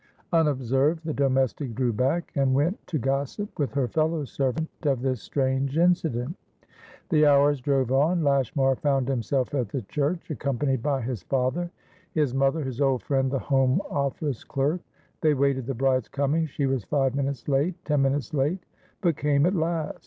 [0.33, 5.21] Unobserved, the domestic drew back, and went to gossip with her fellow servant of this
[5.21, 6.35] strange incident.
[7.09, 8.23] The hours drove on.
[8.23, 11.69] Lashmar found himself at the church, accompanied by his father,
[12.13, 14.81] his mother, his old friend the Home Office clerk.
[15.21, 18.65] They waited the bride's coming; she was five minutes late, ten minutes late;
[19.01, 19.99] but came at last.